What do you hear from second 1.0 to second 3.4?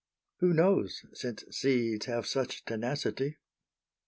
since seeds have such tenacity?